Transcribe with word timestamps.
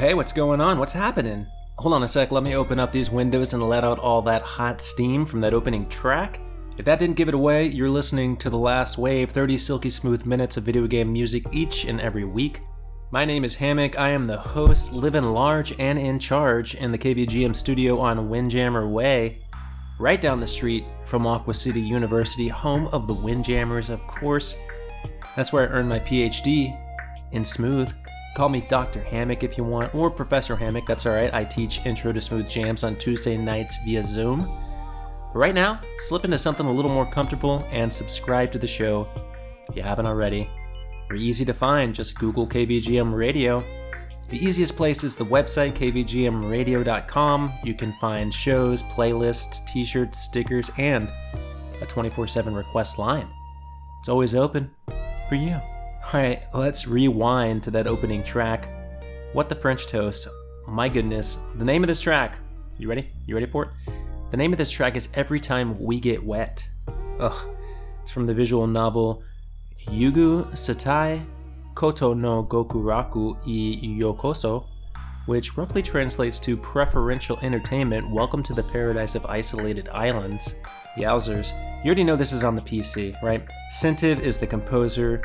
Hey, 0.00 0.14
what's 0.14 0.32
going 0.32 0.62
on? 0.62 0.78
What's 0.78 0.94
happening? 0.94 1.46
Hold 1.76 1.92
on 1.92 2.04
a 2.04 2.08
sec, 2.08 2.32
let 2.32 2.42
me 2.42 2.56
open 2.56 2.80
up 2.80 2.90
these 2.90 3.10
windows 3.10 3.52
and 3.52 3.68
let 3.68 3.84
out 3.84 3.98
all 3.98 4.22
that 4.22 4.40
hot 4.40 4.80
steam 4.80 5.26
from 5.26 5.42
that 5.42 5.52
opening 5.52 5.86
track. 5.90 6.40
If 6.78 6.86
that 6.86 6.98
didn't 6.98 7.16
give 7.16 7.28
it 7.28 7.34
away, 7.34 7.66
you're 7.66 7.90
listening 7.90 8.38
to 8.38 8.48
The 8.48 8.56
Last 8.56 8.96
Wave 8.96 9.30
30 9.30 9.58
silky 9.58 9.90
smooth 9.90 10.24
minutes 10.24 10.56
of 10.56 10.64
video 10.64 10.86
game 10.86 11.12
music 11.12 11.44
each 11.52 11.84
and 11.84 12.00
every 12.00 12.24
week. 12.24 12.62
My 13.10 13.26
name 13.26 13.44
is 13.44 13.56
Hammock. 13.56 13.98
I 13.98 14.08
am 14.08 14.24
the 14.24 14.38
host, 14.38 14.94
living 14.94 15.22
large 15.22 15.78
and 15.78 15.98
in 15.98 16.18
charge 16.18 16.76
in 16.76 16.92
the 16.92 16.98
KVGM 16.98 17.54
studio 17.54 17.98
on 17.98 18.30
Windjammer 18.30 18.88
Way, 18.88 19.42
right 19.98 20.18
down 20.18 20.40
the 20.40 20.46
street 20.46 20.86
from 21.04 21.26
Aqua 21.26 21.52
City 21.52 21.82
University, 21.82 22.48
home 22.48 22.86
of 22.86 23.06
the 23.06 23.12
Windjammers, 23.12 23.90
of 23.90 24.00
course. 24.06 24.56
That's 25.36 25.52
where 25.52 25.68
I 25.68 25.72
earned 25.72 25.90
my 25.90 26.00
PhD 26.00 26.74
in 27.32 27.44
smooth. 27.44 27.92
Call 28.34 28.48
me 28.48 28.64
Dr. 28.68 29.02
Hammock 29.02 29.42
if 29.42 29.58
you 29.58 29.64
want, 29.64 29.94
or 29.94 30.10
Professor 30.10 30.54
Hammock, 30.54 30.86
that's 30.86 31.04
alright. 31.04 31.34
I 31.34 31.44
teach 31.44 31.84
Intro 31.84 32.12
to 32.12 32.20
Smooth 32.20 32.48
Jams 32.48 32.84
on 32.84 32.96
Tuesday 32.96 33.36
nights 33.36 33.78
via 33.84 34.04
Zoom. 34.04 34.48
But 35.32 35.38
right 35.38 35.54
now, 35.54 35.80
slip 35.98 36.24
into 36.24 36.38
something 36.38 36.66
a 36.66 36.72
little 36.72 36.90
more 36.90 37.10
comfortable 37.10 37.66
and 37.70 37.92
subscribe 37.92 38.52
to 38.52 38.58
the 38.58 38.66
show 38.66 39.08
if 39.68 39.76
you 39.76 39.82
haven't 39.82 40.06
already. 40.06 40.48
We're 41.08 41.16
easy 41.16 41.44
to 41.44 41.54
find, 41.54 41.94
just 41.94 42.18
Google 42.18 42.46
KVGM 42.46 43.12
Radio. 43.12 43.64
The 44.28 44.38
easiest 44.38 44.76
place 44.76 45.02
is 45.02 45.16
the 45.16 45.24
website, 45.24 45.72
kvgmradio.com. 45.72 47.52
You 47.64 47.74
can 47.74 47.92
find 47.94 48.32
shows, 48.32 48.84
playlists, 48.84 49.66
t 49.66 49.84
shirts, 49.84 50.20
stickers, 50.20 50.70
and 50.78 51.10
a 51.82 51.86
24 51.86 52.28
7 52.28 52.54
request 52.54 52.96
line. 52.96 53.28
It's 53.98 54.08
always 54.08 54.36
open 54.36 54.70
for 55.28 55.34
you. 55.34 55.60
Alright, 56.06 56.42
let's 56.52 56.88
rewind 56.88 57.62
to 57.62 57.70
that 57.70 57.86
opening 57.86 58.24
track. 58.24 58.68
What 59.32 59.48
the 59.48 59.54
French 59.54 59.86
Toast. 59.86 60.26
My 60.66 60.88
goodness. 60.88 61.38
The 61.56 61.64
name 61.64 61.84
of 61.84 61.88
this 61.88 62.00
track. 62.00 62.38
You 62.78 62.88
ready? 62.88 63.10
You 63.26 63.36
ready 63.36 63.46
for 63.46 63.64
it? 63.64 63.92
The 64.32 64.36
name 64.36 64.50
of 64.50 64.58
this 64.58 64.72
track 64.72 64.96
is 64.96 65.08
Every 65.14 65.38
Time 65.38 65.78
We 65.78 66.00
Get 66.00 66.24
Wet. 66.24 66.68
Ugh. 67.20 67.48
It's 68.02 68.10
from 68.10 68.26
the 68.26 68.34
visual 68.34 68.66
novel 68.66 69.22
Yugu 69.86 70.46
Satai 70.52 71.24
Koto 71.76 72.12
no 72.12 72.42
Gokuraku 72.42 73.36
i 73.46 74.00
Yokoso, 74.00 74.66
which 75.26 75.56
roughly 75.56 75.82
translates 75.82 76.40
to 76.40 76.56
Preferential 76.56 77.38
Entertainment 77.42 78.10
Welcome 78.10 78.42
to 78.44 78.54
the 78.54 78.64
Paradise 78.64 79.14
of 79.14 79.24
Isolated 79.26 79.88
Islands. 79.90 80.56
Yowzers. 80.96 81.52
You 81.84 81.88
already 81.88 82.04
know 82.04 82.16
this 82.16 82.32
is 82.32 82.42
on 82.42 82.56
the 82.56 82.62
PC, 82.62 83.20
right? 83.22 83.46
Sentiv 83.72 84.18
is 84.20 84.38
the 84.38 84.46
composer, 84.46 85.22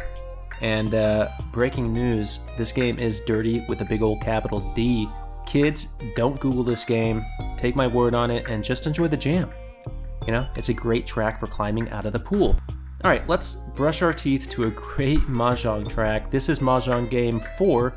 and 0.61 0.93
uh, 0.95 1.29
breaking 1.51 1.93
news 1.93 2.39
this 2.57 2.71
game 2.71 2.97
is 2.99 3.21
dirty 3.21 3.63
with 3.67 3.81
a 3.81 3.85
big 3.85 4.01
old 4.01 4.21
capital 4.21 4.59
D. 4.75 5.09
Kids, 5.45 5.89
don't 6.15 6.39
Google 6.39 6.63
this 6.63 6.85
game. 6.85 7.23
Take 7.57 7.75
my 7.75 7.87
word 7.87 8.15
on 8.15 8.31
it 8.31 8.47
and 8.49 8.63
just 8.63 8.87
enjoy 8.87 9.07
the 9.07 9.17
jam. 9.17 9.49
You 10.25 10.31
know, 10.31 10.47
it's 10.55 10.69
a 10.69 10.73
great 10.73 11.05
track 11.05 11.39
for 11.39 11.47
climbing 11.47 11.89
out 11.89 12.05
of 12.05 12.13
the 12.13 12.19
pool. 12.19 12.55
Alright, 13.03 13.27
let's 13.29 13.55
brush 13.75 14.01
our 14.01 14.13
teeth 14.13 14.49
to 14.49 14.63
a 14.63 14.71
great 14.71 15.19
Mahjong 15.27 15.89
track. 15.89 16.31
This 16.31 16.49
is 16.49 16.59
Mahjong 16.59 17.09
Game 17.09 17.41
4 17.57 17.95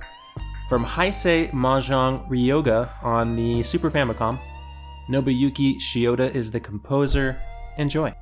from 0.68 0.84
Heisei 0.84 1.50
Mahjong 1.52 2.28
Ryoga 2.28 3.02
on 3.02 3.34
the 3.34 3.62
Super 3.62 3.90
Famicom. 3.90 4.38
Nobuyuki 5.08 5.76
Shioda 5.76 6.30
is 6.34 6.50
the 6.50 6.60
composer. 6.60 7.40
Enjoy. 7.78 8.12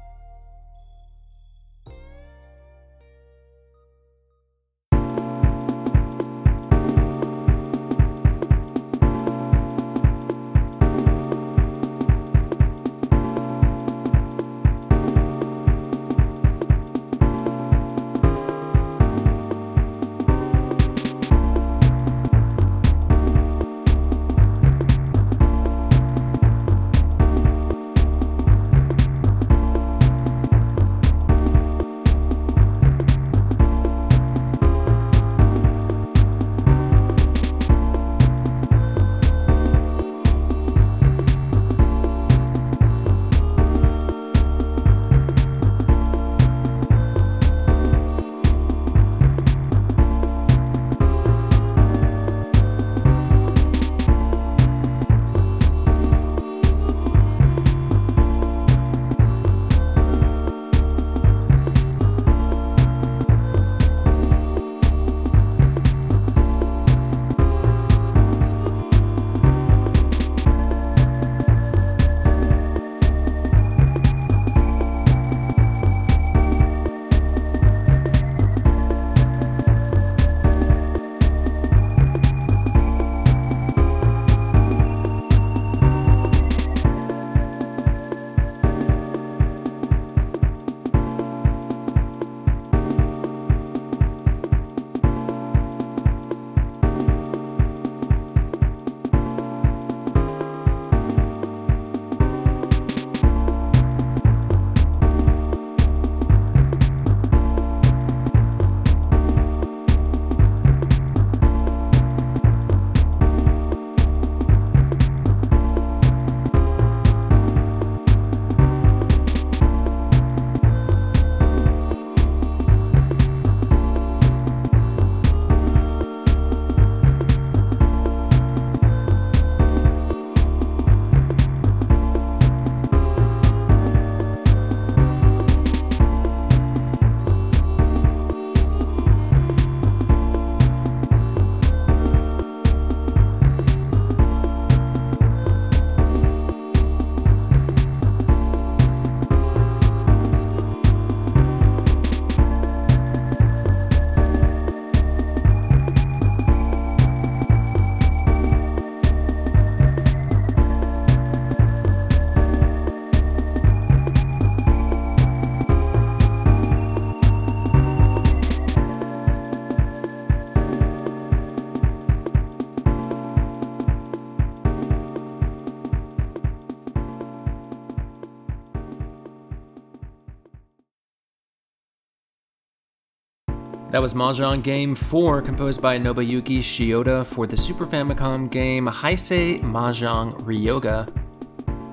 That 183.97 184.03
was 184.03 184.12
Mahjong 184.12 184.62
Game 184.62 184.95
4, 184.95 185.41
composed 185.41 185.81
by 185.81 185.99
Nobuyuki 185.99 186.59
Shiota 186.59 187.25
for 187.25 187.47
the 187.47 187.57
Super 187.57 187.87
Famicom 187.87 188.50
game 188.50 188.87
Heisei 188.87 189.59
Mahjong 189.62 190.38
Ryoga, 190.43 191.09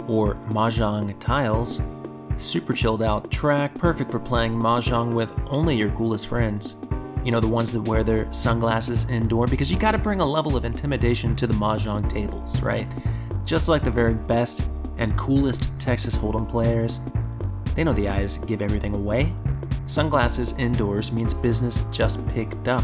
or 0.09 0.35
Mahjong 0.49 1.17
Tiles. 1.21 1.81
Super 2.35 2.73
chilled 2.73 3.03
out 3.03 3.31
track, 3.31 3.73
perfect 3.75 4.11
for 4.11 4.19
playing 4.19 4.51
Mahjong 4.51 5.13
with 5.13 5.31
only 5.47 5.77
your 5.77 5.91
coolest 5.91 6.27
friends. 6.27 6.75
You 7.23 7.31
know, 7.31 7.39
the 7.39 7.47
ones 7.47 7.71
that 7.71 7.79
wear 7.79 8.03
their 8.03 8.27
sunglasses 8.33 9.09
indoor, 9.09 9.47
because 9.47 9.71
you 9.71 9.79
gotta 9.79 9.97
bring 9.97 10.19
a 10.19 10.25
level 10.25 10.57
of 10.57 10.65
intimidation 10.65 11.37
to 11.37 11.47
the 11.47 11.53
Mahjong 11.53 12.09
tables, 12.09 12.61
right? 12.61 12.93
Just 13.45 13.69
like 13.69 13.85
the 13.85 13.89
very 13.89 14.15
best 14.15 14.67
and 14.97 15.17
coolest 15.17 15.69
Texas 15.79 16.17
Hold'em 16.17 16.49
players, 16.49 16.99
they 17.75 17.85
know 17.85 17.93
the 17.93 18.09
eyes 18.09 18.39
give 18.39 18.61
everything 18.61 18.93
away. 18.93 19.33
Sunglasses 19.93 20.55
indoors 20.57 21.11
means 21.11 21.35
business 21.35 21.83
just 21.91 22.27
picked 22.29 22.67
up. 22.67 22.83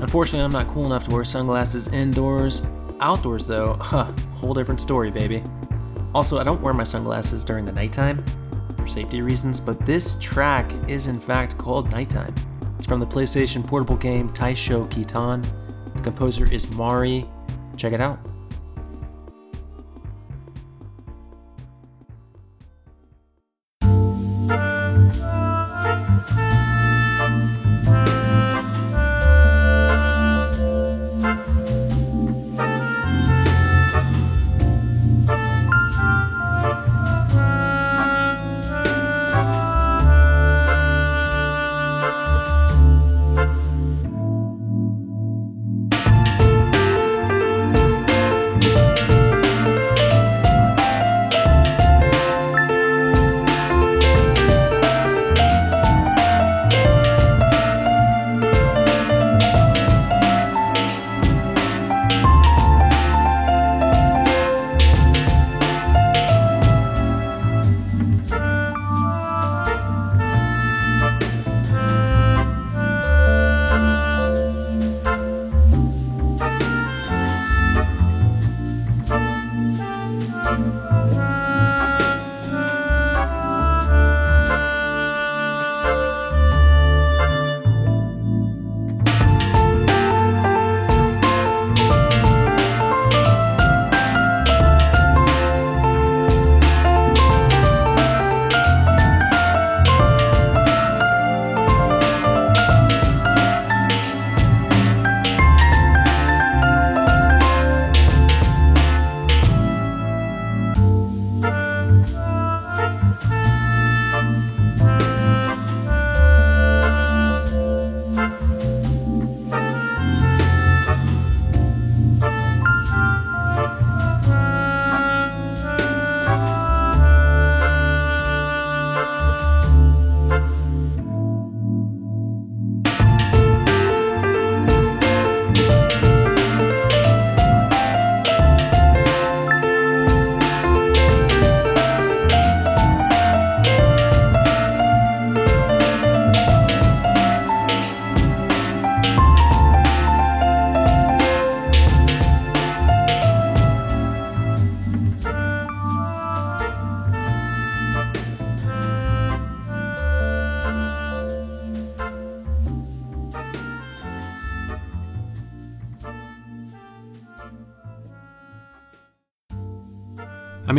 Unfortunately, 0.00 0.44
I'm 0.44 0.52
not 0.52 0.68
cool 0.68 0.84
enough 0.84 1.04
to 1.04 1.14
wear 1.14 1.24
sunglasses 1.24 1.88
indoors. 1.88 2.62
Outdoors, 3.00 3.46
though, 3.46 3.72
huh, 3.80 4.04
whole 4.34 4.52
different 4.52 4.82
story, 4.82 5.10
baby. 5.10 5.42
Also, 6.14 6.38
I 6.38 6.44
don't 6.44 6.60
wear 6.60 6.74
my 6.74 6.84
sunglasses 6.84 7.42
during 7.42 7.64
the 7.64 7.72
nighttime 7.72 8.22
for 8.76 8.86
safety 8.86 9.22
reasons, 9.22 9.60
but 9.60 9.86
this 9.86 10.16
track 10.16 10.70
is 10.86 11.06
in 11.06 11.18
fact 11.18 11.56
called 11.56 11.90
Nighttime. 11.90 12.34
It's 12.76 12.86
from 12.86 13.00
the 13.00 13.06
PlayStation 13.06 13.66
portable 13.66 13.96
game 13.96 14.28
Taisho 14.34 14.86
Kitan. 14.90 15.42
The 15.94 16.02
composer 16.02 16.44
is 16.52 16.70
Mari. 16.72 17.26
Check 17.78 17.94
it 17.94 18.00
out. 18.02 18.20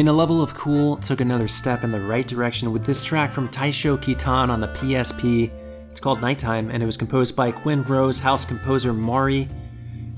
Mean, 0.02 0.08
the 0.08 0.14
level 0.14 0.42
of 0.42 0.56
cool 0.56 0.98
took 0.98 1.22
another 1.22 1.48
step 1.48 1.84
in 1.84 1.92
the 1.92 2.02
right 2.02 2.26
direction 2.26 2.72
with 2.72 2.84
this 2.84 3.06
track 3.06 3.32
from 3.32 3.48
Taisho 3.48 4.00
Kitan 4.00 4.50
on 4.50 4.60
the 4.60 4.70
PSP. 4.70 5.52
It's 5.92 6.00
called 6.00 6.22
Nighttime, 6.22 6.72
and 6.72 6.82
it 6.82 6.88
was 6.88 6.98
composed 6.98 7.36
by 7.36 7.52
QuinRose 7.52 8.20
house 8.20 8.44
composer 8.44 8.94
Mari. 8.94 9.48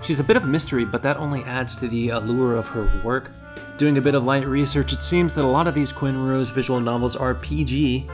She's 0.01 0.21
a 0.21 0.23
bit 0.23 0.37
of 0.37 0.45
a 0.45 0.47
mystery, 0.47 0.85
but 0.85 1.03
that 1.03 1.17
only 1.17 1.43
adds 1.43 1.75
to 1.81 1.89
the 1.89 2.11
allure 2.11 2.55
of 2.55 2.65
her 2.67 3.01
work. 3.03 3.31
Doing 3.75 3.97
a 3.97 4.01
bit 4.01 4.15
of 4.15 4.23
light 4.23 4.47
research, 4.47 4.93
it 4.93 5.01
seems 5.01 5.33
that 5.33 5.43
a 5.43 5.45
lot 5.45 5.67
of 5.67 5.75
these 5.75 5.91
QuinRose 5.91 6.53
visual 6.53 6.79
novels 6.79 7.17
are 7.17 7.35
PG, 7.35 8.09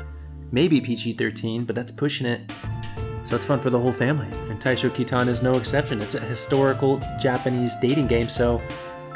maybe 0.51 0.81
PG 0.81 1.13
13, 1.17 1.65
but 1.65 1.75
that's 1.75 1.91
pushing 1.91 2.25
it. 2.25 2.51
So 3.25 3.35
it's 3.35 3.45
fun 3.45 3.61
for 3.61 3.69
the 3.69 3.79
whole 3.79 3.93
family, 3.93 4.25
and 4.49 4.59
Taisho 4.59 4.89
Kitan 4.89 5.27
is 5.27 5.43
no 5.43 5.53
exception. 5.53 6.01
It's 6.01 6.15
a 6.15 6.19
historical 6.19 6.99
Japanese 7.19 7.75
dating 7.79 8.07
game, 8.07 8.27
so 8.27 8.59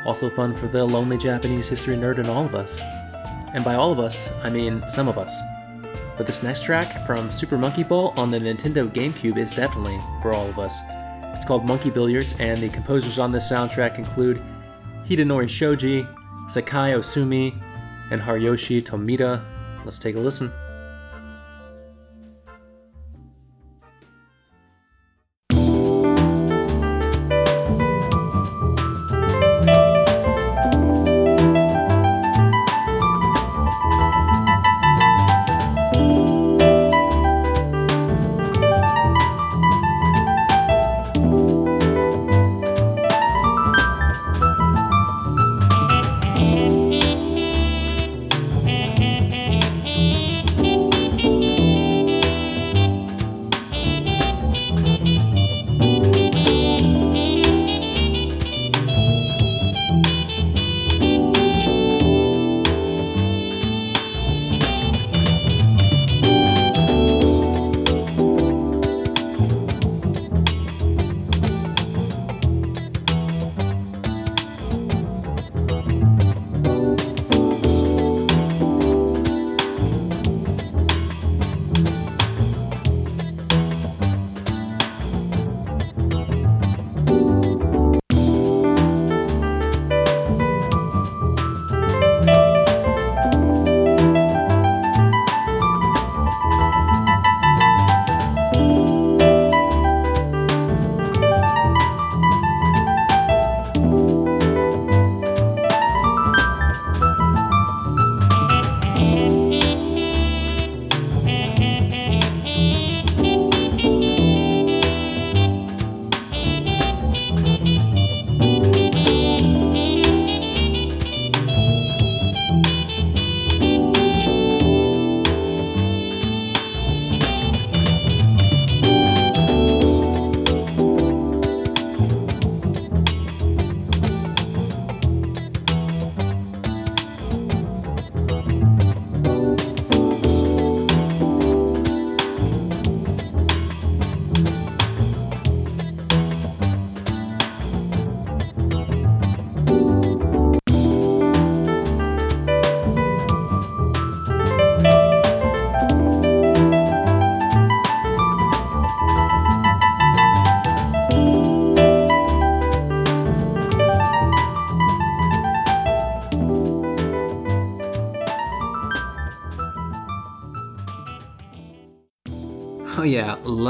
also 0.06 0.30
fun 0.30 0.56
for 0.56 0.68
the 0.68 0.84
lonely 0.84 1.18
Japanese 1.18 1.68
history 1.68 1.96
nerd 1.96 2.18
in 2.18 2.28
all 2.28 2.46
of 2.46 2.56
us. 2.56 2.82
And 3.54 3.64
by 3.64 3.76
all 3.76 3.92
of 3.92 4.00
us, 4.00 4.32
I 4.44 4.50
mean 4.50 4.84
some 4.88 5.08
of 5.08 5.18
us. 5.18 5.40
But 6.18 6.26
this 6.26 6.44
next 6.44 6.64
track 6.64 7.06
from 7.06 7.32
Super 7.32 7.58
Monkey 7.58 7.84
Ball 7.84 8.14
on 8.18 8.30
the 8.30 8.40
Nintendo 8.40 8.90
GameCube 8.90 9.38
is 9.38 9.54
definitely 9.54 10.00
for 10.22 10.34
all 10.34 10.48
of 10.48 10.60
us. 10.60 10.80
It's 11.36 11.46
called 11.46 11.66
Monkey 11.66 11.90
Billiards, 11.90 12.36
and 12.40 12.62
the 12.62 12.70
composers 12.70 13.20
on 13.20 13.32
this 13.32 13.52
soundtrack 13.52 13.98
include 13.98 14.42
Hidenori 15.06 15.50
Shoji, 15.50 16.08
Sakai 16.48 16.94
Osumi, 16.94 17.60
and 18.12 18.22
Haruyoshi 18.22 18.82
Tomita. 18.82 19.44
Let's 19.84 20.00
take 20.00 20.16
a 20.16 20.20
listen. 20.20 20.52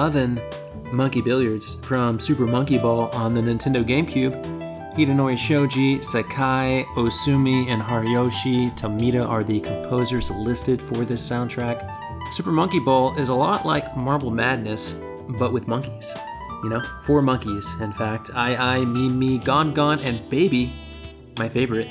Loving 0.03 0.37
Monkey 0.91 1.21
Billiards 1.21 1.75
from 1.75 2.19
Super 2.19 2.45
Monkey 2.45 2.77
Ball 2.77 3.07
on 3.13 3.33
the 3.33 3.39
Nintendo 3.39 3.85
GameCube. 3.85 4.35
Hidenori 4.95 5.37
Shoji, 5.37 6.03
Sakai, 6.03 6.85
Osumi, 6.97 7.67
and 7.69 7.81
Haruyoshi 7.81 8.77
Tomita 8.77 9.25
are 9.25 9.45
the 9.45 9.61
composers 9.61 10.29
listed 10.29 10.81
for 10.81 11.05
this 11.05 11.25
soundtrack. 11.25 11.89
Super 12.33 12.51
Monkey 12.51 12.79
Ball 12.79 13.17
is 13.17 13.29
a 13.29 13.33
lot 13.33 13.65
like 13.65 13.95
Marble 13.95 14.29
Madness, 14.29 14.97
but 15.39 15.53
with 15.53 15.69
monkeys. 15.69 16.13
You 16.63 16.69
know, 16.71 16.81
four 17.03 17.21
monkeys, 17.21 17.73
in 17.79 17.93
fact. 17.93 18.27
AiAi, 18.31 18.85
me, 18.85 19.07
me, 19.07 19.39
GonGon, 19.39 20.03
and 20.03 20.29
baby, 20.29 20.73
my 21.37 21.47
favorite. 21.47 21.87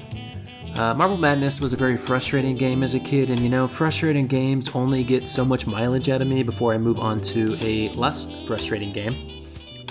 Uh, 0.77 0.95
Marble 0.95 1.19
Madness 1.19 1.61
was 1.61 1.75
a 1.75 1.77
very 1.77 1.99
frustrating 1.99 2.57
game 2.57 2.83
as 2.83 2.95
a 2.95 3.01
kid, 3.01 3.29
and 3.29 3.39
you 3.41 3.51
know, 3.51 3.69
frustrating 3.69 4.27
games 4.27 4.71
only 4.75 5.05
get 5.05 5.23
so 5.23 5.45
much 5.45 5.67
mileage 5.67 6.09
out 6.09 6.23
of 6.23 6.29
me 6.29 6.43
before 6.43 6.73
I 6.73 6.79
move 6.79 6.99
on 6.99 7.21
to 7.21 7.55
a 7.61 7.91
less 7.91 8.43
frustrating 8.45 8.91
game. 8.91 9.13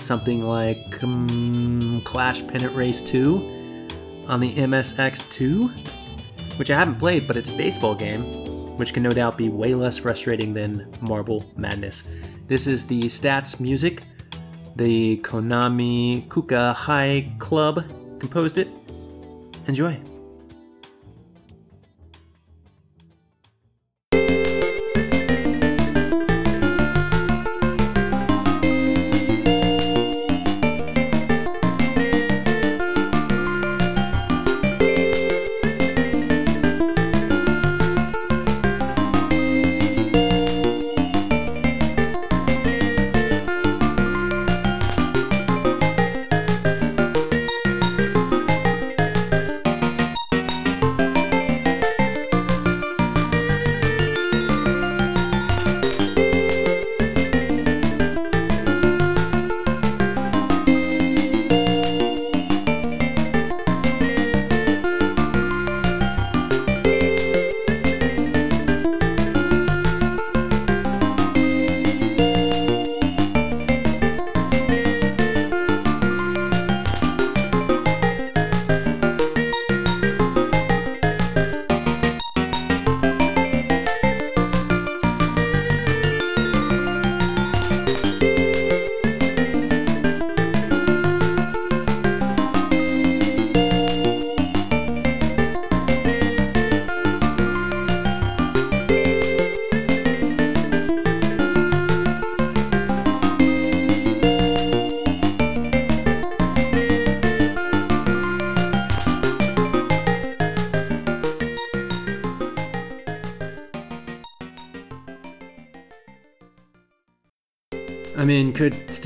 Something 0.00 0.42
like 0.42 0.76
um, 1.04 2.00
Clash 2.04 2.44
Pennant 2.48 2.74
Race 2.74 3.00
2 3.02 3.86
on 4.26 4.40
the 4.40 4.52
MSX2, 4.54 6.58
which 6.58 6.70
I 6.70 6.76
haven't 6.76 6.98
played, 6.98 7.28
but 7.28 7.36
it's 7.36 7.54
a 7.54 7.56
baseball 7.56 7.94
game, 7.94 8.20
which 8.76 8.92
can 8.92 9.04
no 9.04 9.12
doubt 9.12 9.38
be 9.38 9.48
way 9.48 9.76
less 9.76 9.98
frustrating 9.98 10.52
than 10.52 10.90
Marble 11.00 11.44
Madness. 11.56 12.02
This 12.48 12.66
is 12.66 12.86
the 12.86 13.04
stats 13.04 13.60
music. 13.60 14.02
The 14.74 15.18
Konami 15.18 16.26
Kukeiha 16.26 17.38
Club 17.38 17.84
composed 18.18 18.58
it. 18.58 18.68
Enjoy. 19.68 19.96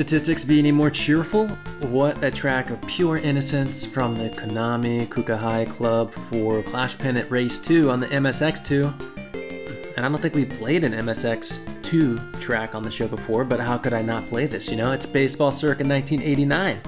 Statistics 0.07 0.45
be 0.45 0.61
any 0.61 0.71
more 0.71 0.88
cheerful? 0.88 1.49
What 1.88 2.23
a 2.23 2.31
track 2.31 2.71
of 2.71 2.81
pure 2.87 3.16
innocence 3.16 3.85
from 3.85 4.14
the 4.14 4.31
Konami 4.31 5.09
Kukeiha 5.09 5.69
Club 5.69 6.12
for 6.31 6.62
Clash 6.62 6.97
Pennant 6.97 7.29
Race 7.29 7.59
2 7.59 7.90
on 7.90 7.99
the 7.99 8.07
MSX2. 8.07 9.97
And 9.97 10.07
I 10.07 10.09
don't 10.09 10.23
think 10.23 10.37
we 10.37 10.45
played 10.45 10.85
an 10.85 10.92
MSX2 10.92 12.40
track 12.40 12.77
on 12.77 12.85
the 12.85 12.90
show 12.90 13.09
before, 13.09 13.45
but 13.45 13.59
how 13.59 13.77
could 13.79 13.92
I 13.92 14.01
not 14.01 14.25
play 14.27 14.47
this? 14.47 14.71
You 14.71 14.77
know, 14.77 14.92
it's 14.92 15.07
Baseball 15.07 15.51
Circa 15.51 15.83
1989. 15.83 16.81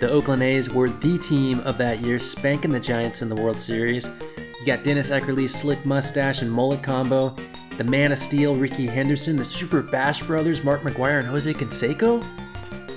The 0.00 0.10
Oakland 0.10 0.42
A's 0.42 0.68
were 0.68 0.88
the 0.88 1.16
team 1.16 1.60
of 1.60 1.78
that 1.78 2.00
year, 2.00 2.18
spanking 2.18 2.72
the 2.72 2.80
Giants 2.80 3.22
in 3.22 3.28
the 3.28 3.36
World 3.36 3.60
Series. 3.60 4.10
You 4.58 4.66
got 4.66 4.82
Dennis 4.82 5.10
Eckersley's 5.10 5.54
slick 5.54 5.86
mustache 5.86 6.42
and 6.42 6.50
mullet 6.50 6.82
combo, 6.82 7.36
the 7.76 7.84
Man 7.84 8.10
of 8.10 8.18
Steel, 8.18 8.56
Rickey 8.56 8.88
Henderson, 8.88 9.36
the 9.36 9.44
Super 9.44 9.80
Bash 9.80 10.24
Brothers, 10.24 10.64
Mark 10.64 10.80
McGwire, 10.80 11.20
and 11.20 11.28
Jose 11.28 11.54
Canseco? 11.54 12.47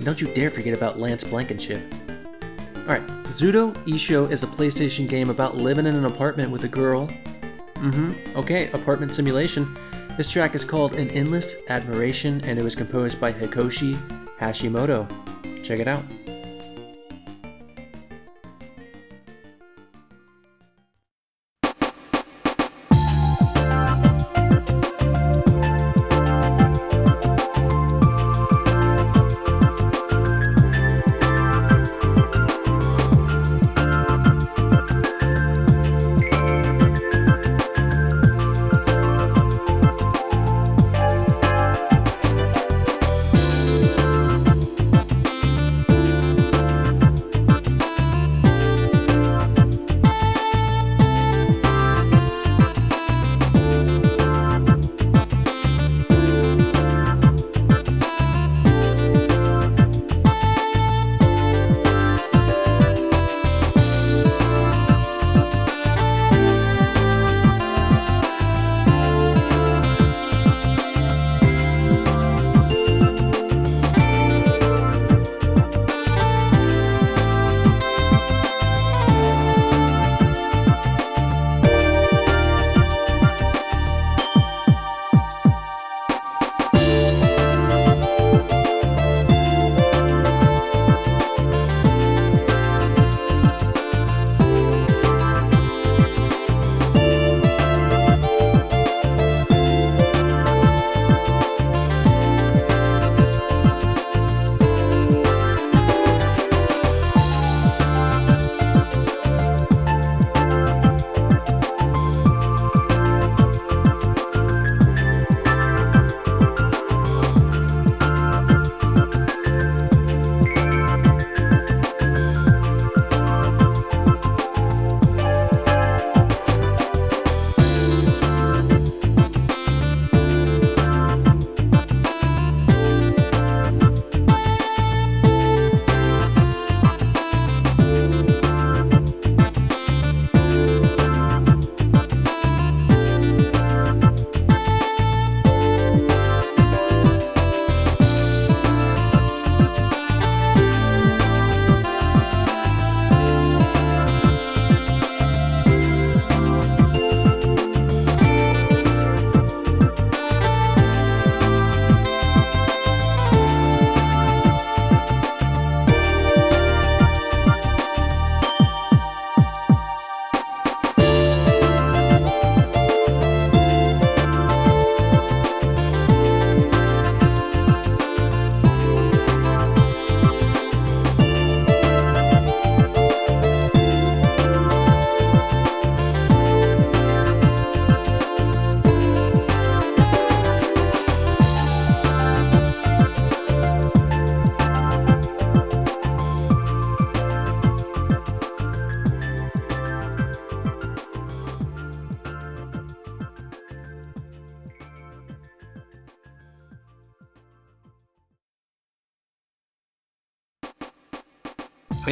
And 0.01 0.05
don't 0.07 0.19
you 0.19 0.33
dare 0.33 0.49
forget 0.49 0.73
about 0.73 0.97
Lance 0.97 1.23
Blankenship. 1.23 1.79
Alright, 2.75 3.05
Zutto 3.25 3.71
Issho 3.85 4.31
is 4.31 4.41
a 4.41 4.47
PlayStation 4.47 5.07
game 5.07 5.29
about 5.29 5.57
living 5.57 5.85
in 5.85 5.93
an 5.95 6.05
apartment 6.05 6.49
with 6.49 6.63
a 6.63 6.67
girl. 6.67 7.07
Mm 7.75 7.93
hmm, 7.93 8.35
okay, 8.35 8.71
apartment 8.71 9.13
simulation. 9.13 9.77
This 10.17 10.31
track 10.31 10.55
is 10.55 10.65
called 10.65 10.95
An 10.95 11.11
Endless 11.11 11.55
Admiration 11.69 12.41
and 12.45 12.57
it 12.57 12.63
was 12.63 12.73
composed 12.73 13.21
by 13.21 13.31
Hikoshi 13.31 13.93
Hashimoto. 14.39 15.05
Check 15.63 15.79
it 15.79 15.87
out. 15.87 16.03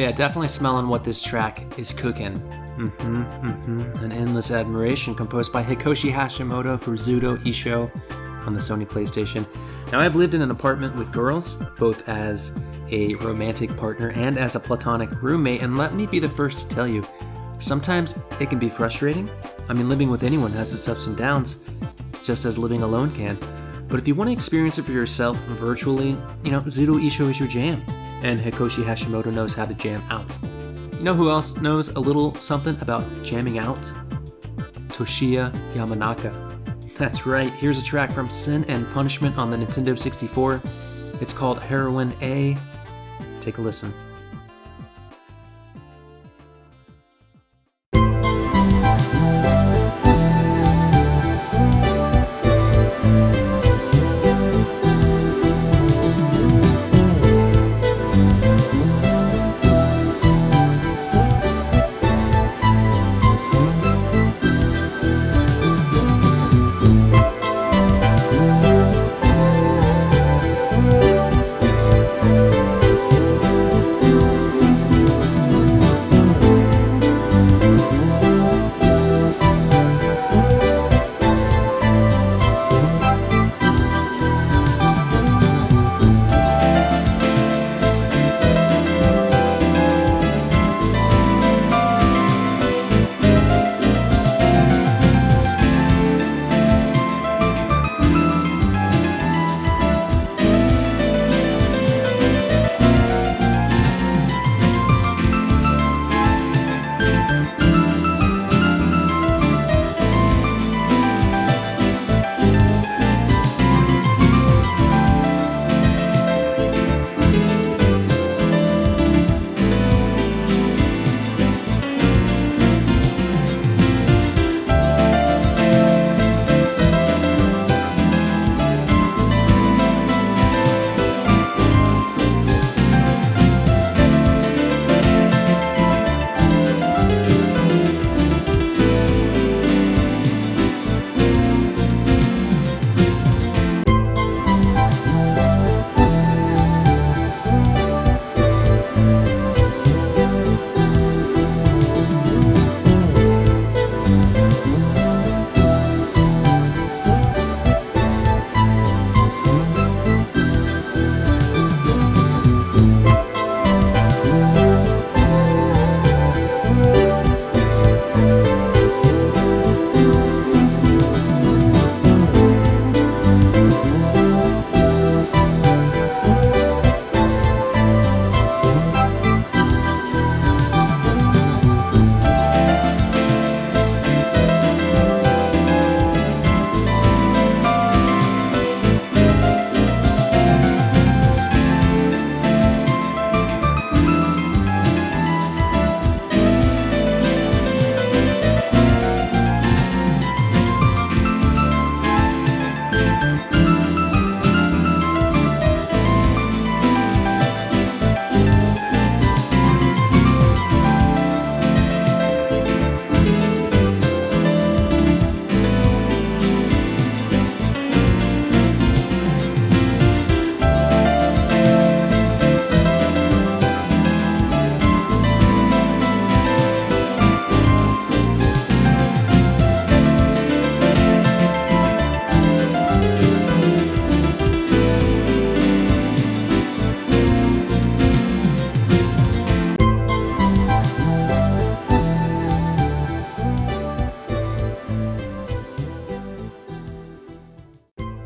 Oh 0.00 0.04
yeah, 0.04 0.12
definitely 0.12 0.48
smelling 0.48 0.88
what 0.88 1.04
this 1.04 1.20
track 1.20 1.78
is 1.78 1.92
cooking. 1.92 2.32
Mm-hmm, 2.32 3.22
mm-hmm. 3.22 4.02
An 4.02 4.12
Endless 4.12 4.50
Admiration 4.50 5.14
composed 5.14 5.52
by 5.52 5.62
Hikoshi 5.62 6.10
Hashimoto 6.10 6.80
for 6.80 6.92
Zutto 6.92 7.36
Issho 7.40 7.90
on 8.46 8.54
the 8.54 8.60
Sony 8.60 8.88
PlayStation. 8.88 9.46
Now, 9.92 10.00
I've 10.00 10.16
lived 10.16 10.32
in 10.32 10.40
an 10.40 10.50
apartment 10.50 10.96
with 10.96 11.12
girls, 11.12 11.56
both 11.78 12.08
as 12.08 12.50
a 12.90 13.14
romantic 13.16 13.76
partner 13.76 14.08
and 14.12 14.38
as 14.38 14.56
a 14.56 14.60
platonic 14.60 15.10
roommate, 15.20 15.60
and 15.60 15.76
let 15.76 15.94
me 15.94 16.06
be 16.06 16.18
the 16.18 16.30
first 16.30 16.70
to 16.70 16.74
tell 16.74 16.88
you, 16.88 17.04
sometimes 17.58 18.18
it 18.40 18.48
can 18.48 18.58
be 18.58 18.70
frustrating. 18.70 19.28
I 19.68 19.74
mean, 19.74 19.90
living 19.90 20.08
with 20.08 20.22
anyone 20.22 20.52
has 20.52 20.72
its 20.72 20.88
ups 20.88 21.08
and 21.08 21.16
downs, 21.16 21.58
just 22.22 22.46
as 22.46 22.56
living 22.56 22.82
alone 22.82 23.10
can. 23.10 23.38
But 23.86 24.00
if 24.00 24.08
you 24.08 24.14
want 24.14 24.28
to 24.28 24.32
experience 24.32 24.78
it 24.78 24.86
for 24.86 24.92
yourself 24.92 25.36
virtually, 25.48 26.16
you 26.42 26.52
know, 26.52 26.60
Zutto 26.60 26.98
Issho 26.98 27.28
is 27.28 27.38
your 27.38 27.48
jam, 27.48 27.84
and 28.22 28.40
Hikoshi 28.40 28.84
Hashimoto 28.84 29.32
knows 29.32 29.54
how 29.54 29.66
to 29.66 29.74
jam 29.74 30.02
out. 30.10 30.26
You 30.92 31.02
know 31.02 31.14
who 31.14 31.30
else 31.30 31.56
knows 31.56 31.88
a 31.90 32.00
little 32.00 32.34
something 32.34 32.76
about 32.80 33.04
jamming 33.22 33.58
out? 33.58 33.82
Toshiya 34.88 35.50
Yamanaka. 35.74 36.96
That's 36.96 37.24
right, 37.26 37.50
here's 37.52 37.80
a 37.80 37.84
track 37.84 38.12
from 38.12 38.28
Sin 38.28 38.64
and 38.68 38.88
Punishment 38.90 39.38
on 39.38 39.50
the 39.50 39.56
Nintendo 39.56 39.98
64. 39.98 40.60
It's 41.20 41.32
called 41.32 41.60
Heroine 41.60 42.14
A. 42.20 42.56
Take 43.40 43.58
a 43.58 43.62
listen. 43.62 43.94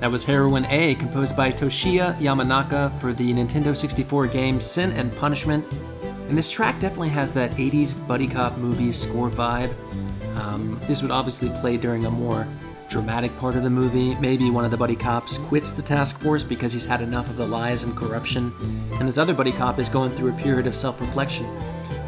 That 0.04 0.12
was 0.12 0.22
Heroine 0.22 0.66
A, 0.66 0.96
composed 0.96 1.34
by 1.34 1.50
Toshiya 1.50 2.18
Yamanaka 2.18 2.94
for 3.00 3.14
the 3.14 3.32
Nintendo 3.32 3.74
64 3.74 4.26
game 4.26 4.60
Sin 4.60 4.92
and 4.92 5.10
Punishment. 5.16 5.64
And 6.28 6.36
this 6.36 6.50
track 6.50 6.78
definitely 6.78 7.08
has 7.08 7.32
that 7.32 7.52
80s 7.52 8.06
buddy 8.06 8.26
cop 8.26 8.58
movie 8.58 8.92
score 8.92 9.30
vibe. 9.30 9.74
Um, 10.36 10.78
this 10.82 11.00
would 11.00 11.10
obviously 11.10 11.48
play 11.60 11.78
during 11.78 12.04
a 12.04 12.10
more 12.10 12.46
dramatic 12.90 13.34
part 13.38 13.54
of 13.54 13.62
the 13.62 13.70
movie. 13.70 14.14
Maybe 14.16 14.50
one 14.50 14.66
of 14.66 14.70
the 14.70 14.76
buddy 14.76 14.94
cops 14.94 15.38
quits 15.38 15.70
the 15.70 15.80
task 15.80 16.20
force 16.20 16.44
because 16.44 16.74
he's 16.74 16.84
had 16.84 17.00
enough 17.00 17.30
of 17.30 17.36
the 17.36 17.46
lies 17.46 17.84
and 17.84 17.96
corruption, 17.96 18.52
and 18.92 19.04
his 19.04 19.16
other 19.16 19.32
buddy 19.32 19.52
cop 19.52 19.78
is 19.78 19.88
going 19.88 20.10
through 20.10 20.34
a 20.34 20.36
period 20.36 20.66
of 20.66 20.76
self 20.76 21.00
reflection. 21.00 21.48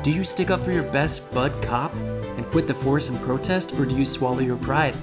Do 0.03 0.13
you 0.13 0.23
stick 0.23 0.51
up 0.51 0.63
for 0.63 0.71
your 0.71 0.83
best 0.83 1.33
bud 1.33 1.51
cop 1.63 1.95
and 1.95 2.45
quit 2.49 2.67
the 2.67 2.75
force 2.75 3.09
in 3.09 3.19
protest, 3.21 3.73
or 3.81 3.87
do 3.87 3.97
you 3.97 4.05
swallow 4.05 4.41
your 4.41 4.59
pride? 4.59 4.95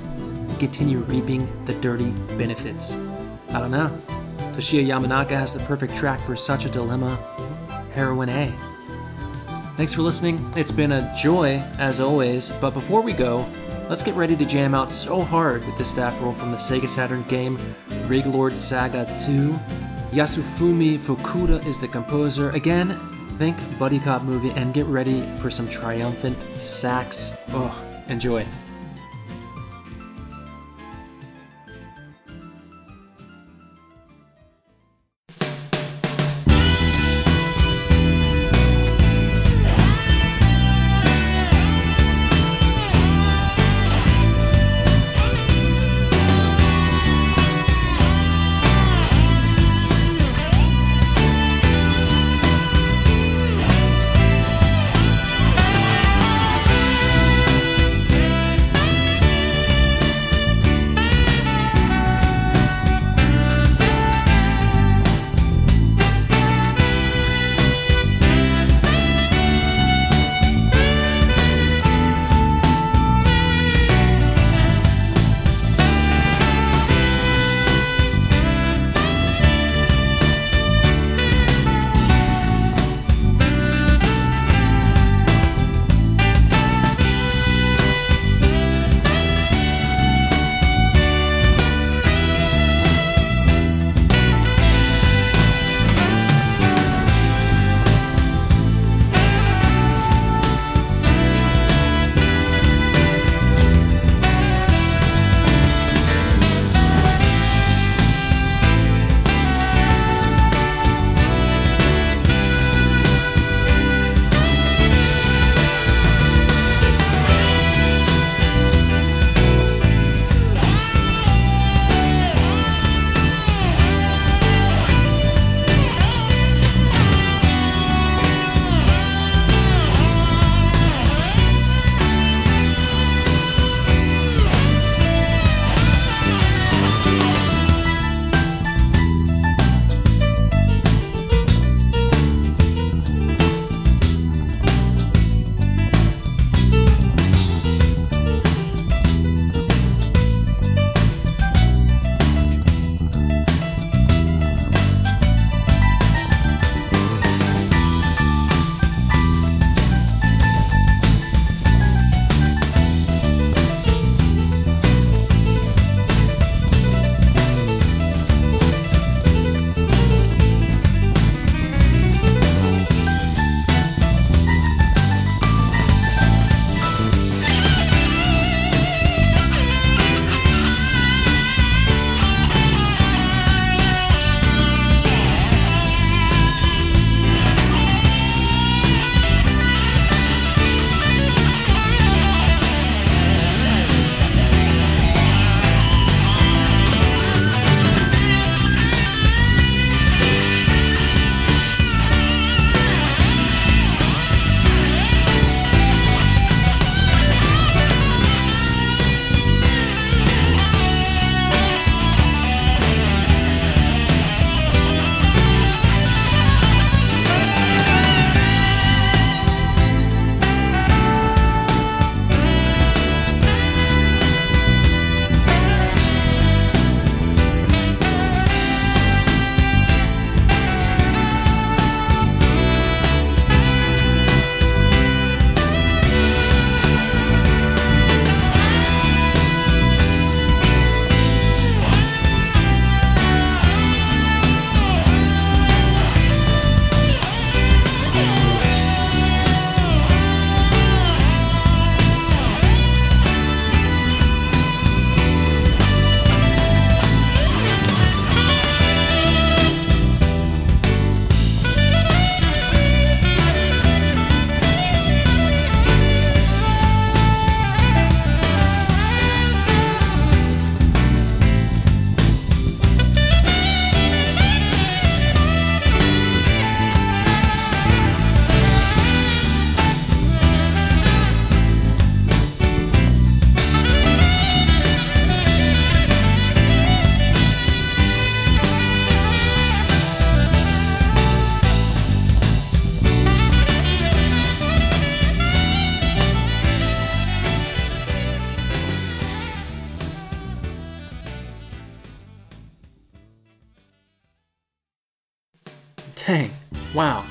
Continue 0.63 0.99
reaping 0.99 1.45
the 1.65 1.73
dirty 1.73 2.12
benefits? 2.38 2.95
I 3.49 3.60
don't 3.60 3.69
know. 3.69 3.91
Toshiya 4.54 4.88
Yamanaka 4.88 5.32
has 5.32 5.54
the 5.54 5.60
perfect 5.65 5.93
track 5.93 6.21
for 6.21 6.38
such 6.38 6.63
a 6.63 6.69
dilemma 6.69 7.17
Heroine 7.91 8.30
A. 8.30 8.54
Thanks 9.76 9.93
for 9.93 10.04
listening. 10.04 10.54
It's 10.56 10.71
been 10.71 10.93
a 10.93 11.13
joy, 11.17 11.58
as 11.80 11.99
always, 11.99 12.52
but 12.62 12.73
before 12.73 13.02
we 13.02 13.12
go, 13.12 13.45
let's 13.89 14.02
get 14.02 14.15
ready 14.15 14.38
to 14.38 14.45
jam 14.45 14.73
out 14.73 14.89
so 14.89 15.19
hard 15.19 15.65
with 15.65 15.78
the 15.78 15.84
staff 15.84 16.17
roll 16.21 16.32
from 16.32 16.49
the 16.49 16.56
Sega 16.56 16.88
Saturn 16.88 17.23
game 17.23 17.58
Riglord 18.08 18.56
Saga 18.56 19.04
2. 19.19 19.52
Yasufumi 20.13 20.97
Fukuda 20.97 21.65
is 21.65 21.78
the 21.78 21.89
composer. 21.89 22.52
Again, 22.52 22.97
think 23.38 23.58
buddy 23.78 23.99
cop 23.99 24.21
movie 24.21 24.52
and 24.52 24.73
get 24.73 24.86
ready 24.86 25.23
for 25.41 25.52
some 25.52 25.67
triumphant 25.67 26.38
sax. 26.58 27.36
Oh, 27.49 27.78
enjoy. 28.08 28.47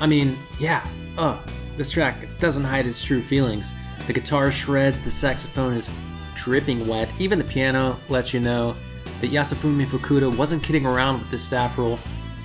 I 0.02 0.06
mean, 0.06 0.36
yeah. 0.58 0.84
Uh, 1.16 1.38
this 1.76 1.88
track 1.90 2.16
doesn't 2.40 2.64
hide 2.64 2.86
its 2.86 3.04
true 3.04 3.22
feelings. 3.22 3.72
The 4.08 4.12
guitar 4.12 4.50
shreds, 4.50 5.00
the 5.00 5.12
saxophone 5.12 5.74
is 5.74 5.94
dripping 6.34 6.88
wet. 6.88 7.08
Even 7.20 7.38
the 7.38 7.44
piano 7.44 7.96
lets 8.08 8.34
you 8.34 8.40
know 8.40 8.74
that 9.20 9.30
Yasufumi 9.30 9.86
Fukuda 9.86 10.36
wasn't 10.36 10.64
kidding 10.64 10.86
around 10.86 11.20
with 11.20 11.30
this 11.30 11.44
staff 11.44 11.78
roll 11.78 11.98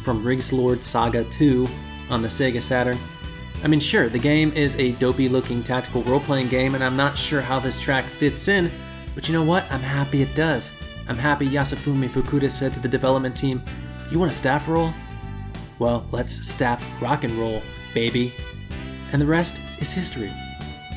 from 0.03 0.23
Riglord 0.23 0.83
Saga 0.83 1.23
2 1.23 1.67
on 2.11 2.21
the 2.21 2.27
Sega 2.27 2.61
Saturn. 2.61 2.97
I 3.63 3.67
mean, 3.67 3.79
sure, 3.79 4.07
the 4.07 4.19
game 4.19 4.51
is 4.51 4.75
a 4.75 4.91
dopey 4.93 5.27
looking 5.27 5.63
tactical 5.63 6.03
role 6.03 6.19
playing 6.19 6.49
game, 6.49 6.75
and 6.75 6.83
I'm 6.83 6.95
not 6.95 7.17
sure 7.17 7.41
how 7.41 7.57
this 7.57 7.81
track 7.81 8.05
fits 8.05 8.49
in, 8.49 8.69
but 9.15 9.27
you 9.27 9.33
know 9.33 9.43
what? 9.43 9.65
I'm 9.71 9.81
happy 9.81 10.21
it 10.21 10.35
does. 10.35 10.73
I'm 11.07 11.17
happy 11.17 11.47
Yasufumi 11.47 12.07
Fukuda 12.07 12.51
said 12.51 12.75
to 12.75 12.79
the 12.79 12.87
development 12.87 13.35
team, 13.35 13.63
You 14.11 14.19
want 14.19 14.31
a 14.31 14.35
staff 14.35 14.67
roll? 14.67 14.93
Well, 15.79 16.05
let's 16.11 16.33
staff 16.33 16.83
rock 17.01 17.23
and 17.23 17.33
roll, 17.33 17.61
baby. 17.93 18.33
And 19.11 19.21
the 19.21 19.25
rest 19.25 19.61
is 19.81 19.91
history. 19.91 20.31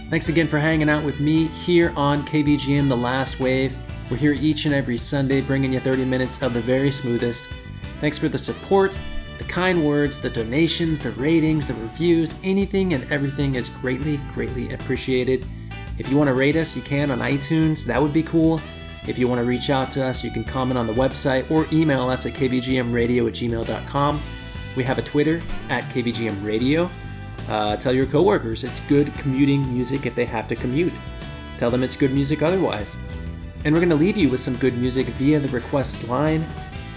Thanks 0.08 0.28
again 0.28 0.48
for 0.48 0.58
hanging 0.58 0.88
out 0.88 1.04
with 1.04 1.20
me 1.20 1.46
here 1.46 1.92
on 1.96 2.22
KVGM 2.22 2.88
The 2.88 2.96
Last 2.96 3.38
Wave. 3.38 3.76
We're 4.10 4.16
here 4.16 4.32
each 4.32 4.64
and 4.64 4.74
every 4.74 4.96
Sunday 4.96 5.40
bringing 5.40 5.72
you 5.72 5.80
30 5.80 6.04
minutes 6.04 6.42
of 6.42 6.52
the 6.52 6.60
very 6.60 6.90
smoothest. 6.90 7.46
Thanks 8.00 8.18
for 8.18 8.28
the 8.28 8.38
support, 8.38 8.98
the 9.38 9.44
kind 9.44 9.86
words, 9.86 10.18
the 10.18 10.30
donations, 10.30 10.98
the 10.98 11.12
ratings, 11.12 11.66
the 11.66 11.74
reviews, 11.74 12.34
anything 12.42 12.94
and 12.94 13.04
everything 13.12 13.54
is 13.54 13.68
greatly, 13.68 14.18
greatly 14.34 14.72
appreciated. 14.72 15.46
If 15.98 16.10
you 16.10 16.16
want 16.16 16.28
to 16.28 16.34
rate 16.34 16.56
us, 16.56 16.74
you 16.74 16.82
can 16.82 17.10
on 17.10 17.18
iTunes, 17.18 17.84
that 17.84 18.02
would 18.02 18.12
be 18.12 18.22
cool. 18.22 18.60
If 19.06 19.18
you 19.18 19.28
want 19.28 19.40
to 19.40 19.46
reach 19.46 19.70
out 19.70 19.90
to 19.92 20.04
us, 20.04 20.24
you 20.24 20.30
can 20.30 20.44
comment 20.44 20.76
on 20.76 20.86
the 20.86 20.92
website 20.92 21.50
or 21.50 21.66
email 21.72 22.08
us 22.08 22.26
at 22.26 22.32
kvgmradio 22.32 23.28
at 23.28 23.34
gmail.com. 23.34 24.20
We 24.76 24.85
have 24.85 24.98
a 24.98 25.02
Twitter 25.02 25.40
at 25.68 25.85
kvgmradio. 25.85 26.90
Uh, 27.48 27.76
tell 27.76 27.92
your 27.92 28.06
coworkers 28.06 28.64
it's 28.64 28.80
good 28.80 29.12
commuting 29.14 29.72
music 29.72 30.06
if 30.06 30.14
they 30.14 30.24
have 30.24 30.46
to 30.48 30.56
commute. 30.56 30.92
Tell 31.59 31.70
them 31.70 31.83
it's 31.83 31.96
good 31.96 32.12
music 32.12 32.42
otherwise. 32.42 32.96
And 33.64 33.74
we're 33.74 33.80
going 33.80 33.90
to 33.90 33.96
leave 33.96 34.16
you 34.16 34.28
with 34.28 34.40
some 34.40 34.56
good 34.56 34.76
music 34.78 35.06
via 35.06 35.38
the 35.38 35.48
request 35.48 36.09
line. 36.09 36.44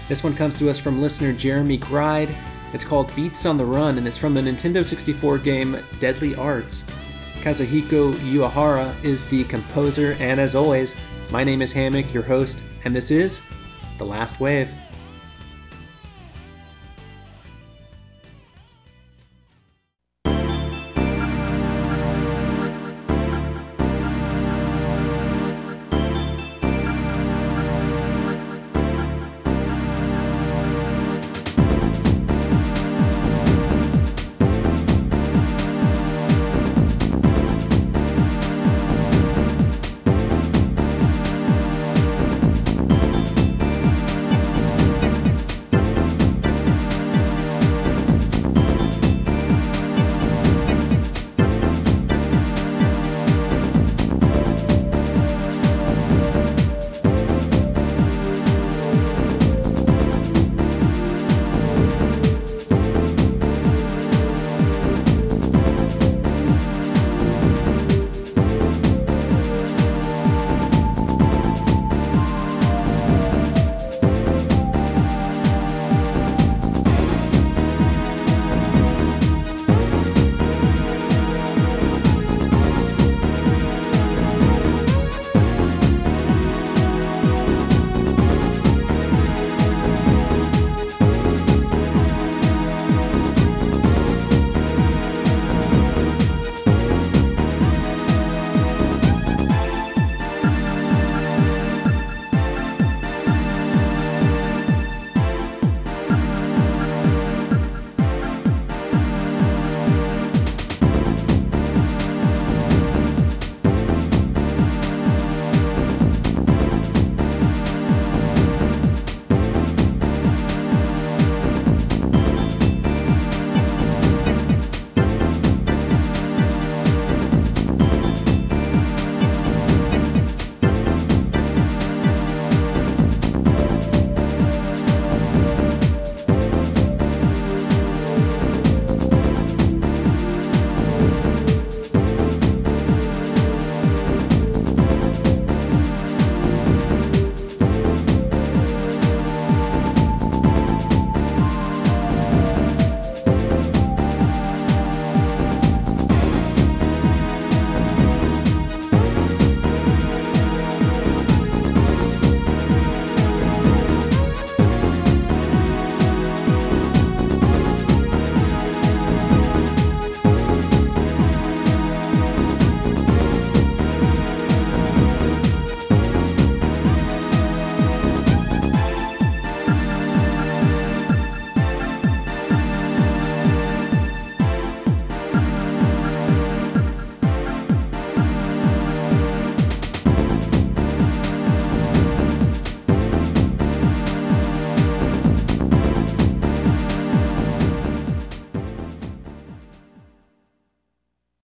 This 0.08 0.22
one 0.22 0.34
comes 0.34 0.56
to 0.58 0.70
us 0.70 0.78
from 0.78 1.00
listener 1.00 1.32
Jeremy 1.32 1.76
Gride. 1.76 2.34
It's 2.72 2.84
called 2.84 3.14
Beats 3.14 3.46
on 3.46 3.56
the 3.56 3.64
Run 3.64 3.98
and 3.98 4.06
it's 4.06 4.18
from 4.18 4.34
the 4.34 4.40
Nintendo 4.40 4.84
64 4.84 5.38
game 5.38 5.76
Deadly 6.00 6.34
Arts. 6.34 6.84
Kazuhiko 7.44 8.14
Uehara 8.14 8.94
is 9.04 9.26
the 9.26 9.44
composer, 9.44 10.16
and 10.18 10.40
as 10.40 10.54
always, 10.54 10.94
my 11.30 11.44
name 11.44 11.60
is 11.60 11.74
Hammock, 11.74 12.14
your 12.14 12.22
host, 12.22 12.64
and 12.86 12.96
this 12.96 13.10
is 13.10 13.42
The 13.98 14.06
Last 14.06 14.40
Wave. 14.40 14.72